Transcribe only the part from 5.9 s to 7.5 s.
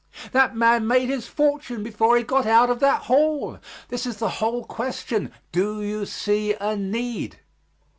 see a need?